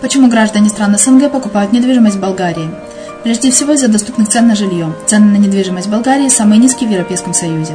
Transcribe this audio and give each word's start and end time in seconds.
Почему 0.00 0.28
граждане 0.28 0.70
стран 0.70 0.96
СНГ 0.96 1.30
покупают 1.30 1.74
недвижимость 1.74 2.16
в 2.16 2.20
Болгарии? 2.20 2.70
Прежде 3.22 3.50
всего 3.50 3.74
из-за 3.74 3.88
доступных 3.88 4.30
цен 4.30 4.48
на 4.48 4.54
жилье. 4.54 4.94
Цены 5.04 5.26
на 5.26 5.36
недвижимость 5.36 5.88
в 5.88 5.90
Болгарии 5.90 6.30
самые 6.30 6.58
низкие 6.58 6.88
в 6.88 6.92
Европейском 6.92 7.34
Союзе. 7.34 7.74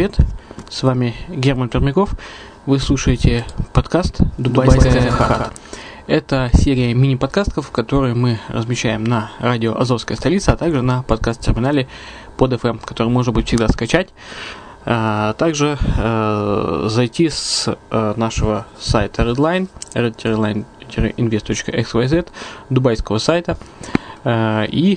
привет, 0.00 0.16
с 0.70 0.82
вами 0.82 1.14
Герман 1.28 1.68
Пермяков. 1.68 2.14
Вы 2.64 2.78
слушаете 2.78 3.44
подкаст 3.74 4.22
«Дубайская 4.38 5.10
хата». 5.10 5.50
Это 6.06 6.48
серия 6.54 6.94
мини-подкастов, 6.94 7.70
которые 7.70 8.14
мы 8.14 8.40
размещаем 8.48 9.04
на 9.04 9.30
радио 9.40 9.78
«Азовская 9.78 10.16
столица», 10.16 10.52
а 10.52 10.56
также 10.56 10.80
на 10.80 11.02
подкаст-терминале 11.02 11.86
под 12.38 12.54
FM, 12.54 12.80
который 12.82 13.10
можно 13.10 13.32
будет 13.32 13.48
всегда 13.48 13.68
скачать. 13.68 14.08
А 14.86 15.34
также 15.34 15.76
э, 15.98 16.86
зайти 16.88 17.28
с 17.28 17.68
э, 17.90 18.14
нашего 18.16 18.66
сайта 18.78 19.24
Redline, 19.24 19.68
redline-invest.xyz, 19.92 22.26
дубайского 22.70 23.18
сайта, 23.18 23.58
э, 24.24 24.64
и 24.68 24.96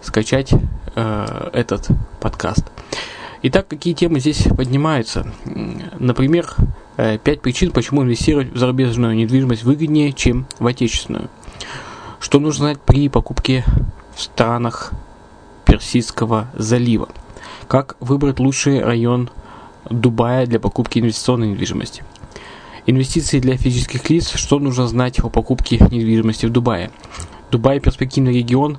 скачать 0.00 0.52
э, 0.96 1.50
этот 1.52 1.86
подкаст. 2.20 2.71
Итак, 3.44 3.66
какие 3.66 3.92
темы 3.92 4.20
здесь 4.20 4.44
поднимаются? 4.56 5.26
Например, 5.98 6.54
э, 6.96 7.18
пять 7.18 7.40
причин, 7.40 7.72
почему 7.72 8.04
инвестировать 8.04 8.52
в 8.52 8.56
зарубежную 8.56 9.16
недвижимость 9.16 9.64
выгоднее, 9.64 10.12
чем 10.12 10.46
в 10.60 10.66
отечественную. 10.68 11.28
Что 12.20 12.38
нужно 12.38 12.66
знать 12.66 12.80
при 12.80 13.08
покупке 13.08 13.64
в 14.14 14.22
странах 14.22 14.92
Персидского 15.64 16.52
залива? 16.54 17.08
Как 17.66 17.96
выбрать 17.98 18.38
лучший 18.38 18.80
район 18.80 19.28
Дубая 19.90 20.46
для 20.46 20.60
покупки 20.60 21.00
инвестиционной 21.00 21.48
недвижимости? 21.48 22.04
Инвестиции 22.86 23.40
для 23.40 23.56
физических 23.56 24.08
лиц. 24.08 24.34
Что 24.36 24.60
нужно 24.60 24.86
знать 24.86 25.18
о 25.18 25.28
покупке 25.28 25.78
недвижимости 25.78 26.46
в 26.46 26.50
Дубае? 26.50 26.92
Дубай– 27.50 27.80
перспективный 27.80 28.34
регион, 28.34 28.78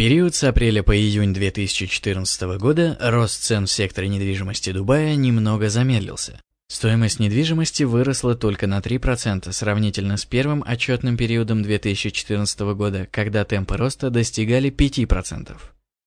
период 0.00 0.34
с 0.34 0.44
апреля 0.44 0.82
по 0.82 0.96
июнь 0.96 1.34
2014 1.34 2.56
года 2.56 2.96
рост 3.02 3.42
цен 3.42 3.66
в 3.66 3.70
секторе 3.70 4.08
недвижимости 4.08 4.72
Дубая 4.72 5.14
немного 5.14 5.68
замедлился. 5.68 6.40
Стоимость 6.68 7.20
недвижимости 7.20 7.82
выросла 7.82 8.34
только 8.34 8.66
на 8.66 8.78
3% 8.78 9.52
сравнительно 9.52 10.16
с 10.16 10.24
первым 10.24 10.64
отчетным 10.66 11.18
периодом 11.18 11.62
2014 11.62 12.60
года, 12.60 13.08
когда 13.10 13.44
темпы 13.44 13.76
роста 13.76 14.08
достигали 14.08 14.70
5%. 14.70 15.54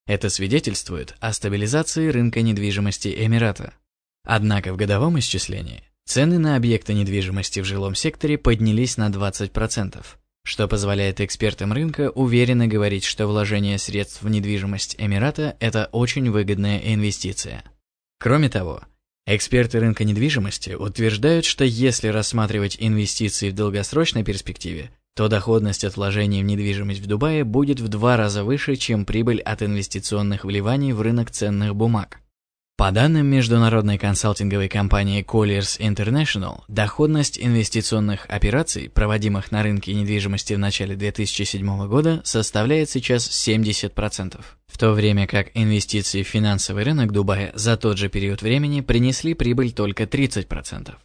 Это 0.07 0.29
свидетельствует 0.29 1.15
о 1.19 1.31
стабилизации 1.31 2.07
рынка 2.07 2.41
недвижимости 2.41 3.13
Эмирата. 3.15 3.75
Однако 4.25 4.73
в 4.73 4.75
годовом 4.75 5.19
исчислении 5.19 5.83
цены 6.05 6.39
на 6.39 6.55
объекты 6.55 6.95
недвижимости 6.95 7.59
в 7.59 7.65
жилом 7.65 7.93
секторе 7.93 8.39
поднялись 8.39 8.97
на 8.97 9.09
20% 9.09 10.03
что 10.43 10.67
позволяет 10.67 11.21
экспертам 11.21 11.73
рынка 11.73 12.09
уверенно 12.09 12.67
говорить, 12.67 13.03
что 13.03 13.27
вложение 13.27 13.77
средств 13.77 14.21
в 14.21 14.29
недвижимость 14.29 14.95
Эмирата– 14.97 15.55
это 15.59 15.89
очень 15.91 16.29
выгодная 16.29 16.79
инвестиция. 16.79 17.63
Кроме 18.19 18.49
того, 18.49 18.81
эксперты 19.25 19.79
рынка 19.79 20.03
недвижимости 20.03 20.71
утверждают, 20.71 21.45
что 21.45 21.63
если 21.63 22.07
рассматривать 22.07 22.77
инвестиции 22.79 23.49
в 23.49 23.55
долгосрочной 23.55 24.23
перспективе, 24.23 24.91
то 25.15 25.27
доходность 25.27 25.83
от 25.83 25.95
вложений 25.95 26.43
в 26.43 26.45
недвижимость 26.45 27.01
в 27.01 27.05
Дубае 27.05 27.43
будет 27.43 27.79
в 27.79 27.87
два 27.87 28.17
раза 28.17 28.43
выше, 28.43 28.75
чем 28.75 29.05
прибыль 29.05 29.41
от 29.41 29.61
инвестиционных 29.61 30.43
вливаний 30.43 30.91
в 30.91 31.01
рынок 31.01 31.31
ценных 31.31 31.75
бумаг. 31.75 32.22
По 32.75 32.89
данным 32.89 33.27
международной 33.27 33.99
консалтинговой 33.99 34.67
компании 34.67 35.23
Colliers 35.23 35.79
International, 35.79 36.61
доходность 36.67 37.37
инвестиционных 37.37 38.25
операций, 38.27 38.89
проводимых 38.89 39.51
на 39.51 39.61
рынке 39.61 39.93
недвижимости 39.93 40.55
в 40.55 40.59
начале 40.59 40.95
2007 40.95 41.87
года, 41.87 42.21
составляет 42.23 42.89
сейчас 42.89 43.29
70%, 43.29 44.41
в 44.65 44.77
то 44.79 44.91
время 44.93 45.27
как 45.27 45.51
инвестиции 45.53 46.23
в 46.23 46.27
финансовый 46.27 46.83
рынок 46.83 47.11
Дубая 47.11 47.51
за 47.53 47.77
тот 47.77 47.99
же 47.99 48.09
период 48.09 48.41
времени 48.41 48.81
принесли 48.81 49.35
прибыль 49.35 49.71
только 49.71 50.05
30%. 50.05 50.95